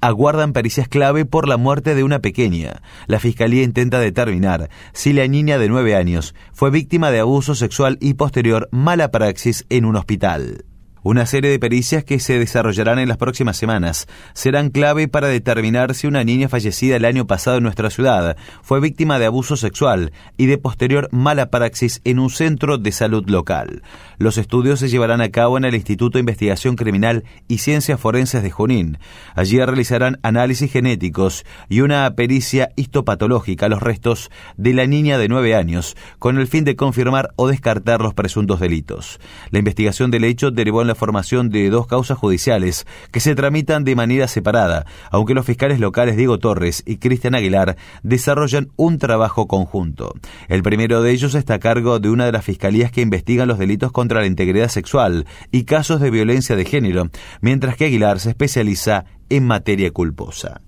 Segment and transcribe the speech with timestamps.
[0.00, 2.82] aguardan pericias clave por la muerte de una pequeña.
[3.06, 7.98] La Fiscalía intenta determinar si la niña de nueve años fue víctima de abuso sexual
[8.00, 10.64] y posterior mala praxis en un hospital.
[11.02, 15.94] Una serie de pericias que se desarrollarán en las próximas semanas serán clave para determinar
[15.94, 20.12] si una niña fallecida el año pasado en nuestra ciudad fue víctima de abuso sexual
[20.36, 23.82] y de posterior mala praxis en un centro de salud local.
[24.18, 28.42] Los estudios se llevarán a cabo en el Instituto de Investigación Criminal y Ciencias Forenses
[28.42, 28.98] de Junín.
[29.34, 35.28] Allí realizarán análisis genéticos y una pericia histopatológica a los restos de la niña de
[35.28, 39.18] nueve años, con el fin de confirmar o descartar los presuntos delitos.
[39.50, 43.84] La investigación del hecho derivó en la formación de dos causas judiciales que se tramitan
[43.84, 49.46] de manera separada, aunque los fiscales locales Diego Torres y Cristian Aguilar desarrollan un trabajo
[49.46, 50.14] conjunto.
[50.48, 53.58] El primero de ellos está a cargo de una de las fiscalías que investigan los
[53.58, 57.08] delitos contra la integridad sexual y casos de violencia de género,
[57.40, 60.60] mientras que Aguilar se especializa en materia culposa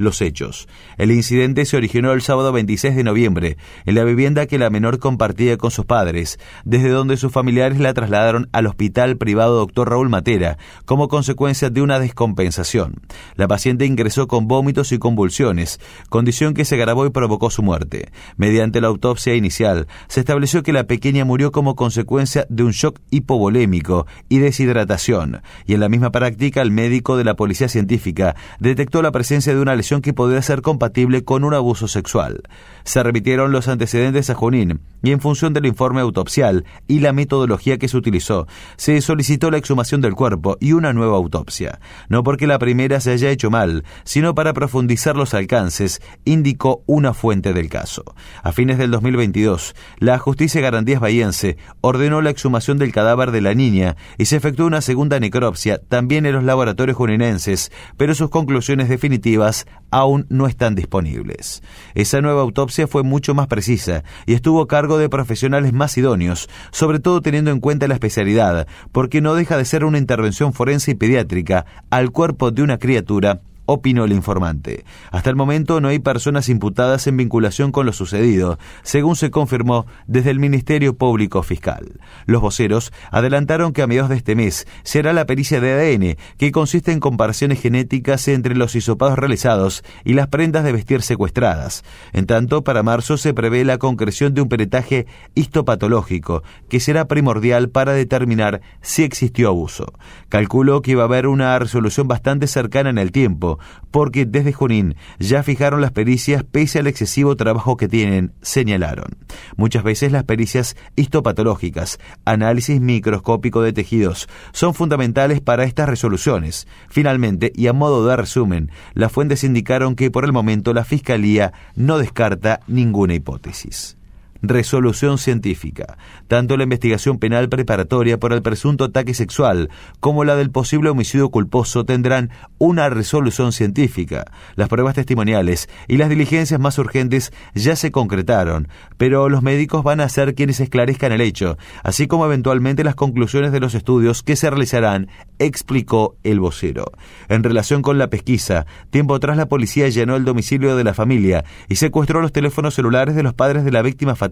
[0.00, 0.66] los hechos.
[0.96, 4.98] El incidente se originó el sábado 26 de noviembre en la vivienda que la menor
[4.98, 9.90] compartía con sus padres, desde donde sus familiares la trasladaron al hospital privado Dr.
[9.90, 13.02] Raúl Matera como consecuencia de una descompensación.
[13.36, 18.10] La paciente ingresó con vómitos y convulsiones, condición que se agravó y provocó su muerte.
[18.36, 23.00] Mediante la autopsia inicial, se estableció que la pequeña murió como consecuencia de un shock
[23.10, 29.02] hipovolémico y deshidratación, y en la misma práctica el médico de la policía científica detectó
[29.02, 32.42] la presencia de una lesión que podría ser compatible con un abuso sexual.
[32.84, 37.78] Se remitieron los antecedentes a Junín y en función del informe autopsial y la metodología
[37.78, 38.46] que se utilizó,
[38.76, 41.80] se solicitó la exhumación del cuerpo y una nueva autopsia.
[42.08, 47.12] No porque la primera se haya hecho mal, sino para profundizar los alcances, indicó una
[47.12, 48.04] fuente del caso.
[48.42, 53.54] A fines del 2022, la justicia garandías bahiense ordenó la exhumación del cadáver de la
[53.54, 58.88] niña y se efectuó una segunda necropsia también en los laboratorios juninenses, pero sus conclusiones
[58.88, 61.62] definitivas aún no están disponibles.
[61.94, 66.48] Esa nueva autopsia fue mucho más precisa y estuvo a cargo de profesionales más idóneos,
[66.70, 70.92] sobre todo teniendo en cuenta la especialidad, porque no deja de ser una intervención forense
[70.92, 73.40] y pediátrica al cuerpo de una criatura
[73.72, 74.84] opinó el informante.
[75.12, 79.86] Hasta el momento no hay personas imputadas en vinculación con lo sucedido, según se confirmó
[80.08, 82.00] desde el Ministerio Público Fiscal.
[82.26, 86.50] Los voceros adelantaron que a mediados de este mes será la pericia de ADN, que
[86.50, 91.84] consiste en comparaciones genéticas entre los hisopados realizados y las prendas de vestir secuestradas.
[92.12, 97.68] En tanto, para marzo se prevé la concreción de un peretaje histopatológico, que será primordial
[97.68, 99.92] para determinar si existió abuso.
[100.28, 103.59] Calculo que iba a haber una resolución bastante cercana en el tiempo,
[103.90, 109.16] porque desde Junín ya fijaron las pericias pese al excesivo trabajo que tienen, señalaron.
[109.56, 116.66] Muchas veces las pericias histopatológicas, análisis microscópico de tejidos, son fundamentales para estas resoluciones.
[116.88, 121.52] Finalmente, y a modo de resumen, las fuentes indicaron que por el momento la Fiscalía
[121.74, 123.99] no descarta ninguna hipótesis
[124.42, 125.98] resolución científica.
[126.28, 129.70] Tanto la investigación penal preparatoria por el presunto ataque sexual
[130.00, 134.24] como la del posible homicidio culposo tendrán una resolución científica.
[134.56, 140.00] Las pruebas testimoniales y las diligencias más urgentes ya se concretaron, pero los médicos van
[140.00, 144.36] a ser quienes esclarezcan el hecho, así como eventualmente las conclusiones de los estudios que
[144.36, 145.08] se realizarán,
[145.38, 146.92] explicó el vocero.
[147.28, 151.44] En relación con la pesquisa, tiempo atrás la policía llenó el domicilio de la familia
[151.68, 154.29] y secuestró los teléfonos celulares de los padres de la víctima fatal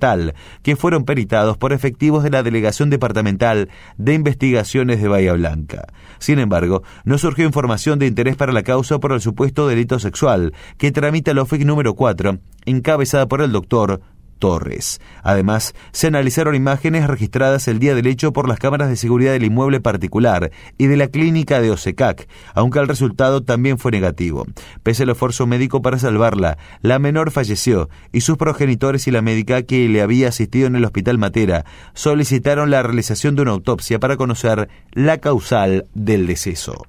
[0.62, 5.86] que fueron peritados por efectivos de la Delegación Departamental de Investigaciones de Bahía Blanca.
[6.18, 10.54] Sin embargo, no surgió información de interés para la causa por el supuesto delito sexual
[10.76, 14.00] que tramita la OFIC número 4, encabezada por el doctor
[14.38, 15.00] Torres.
[15.22, 19.44] Además, se analizaron imágenes registradas el día del hecho por las cámaras de seguridad del
[19.44, 24.46] inmueble particular y de la clínica de Osecac, aunque el resultado también fue negativo.
[24.82, 29.62] Pese al esfuerzo médico para salvarla, la menor falleció y sus progenitores y la médica
[29.62, 34.16] que le había asistido en el hospital Matera solicitaron la realización de una autopsia para
[34.16, 36.86] conocer la causal del deceso.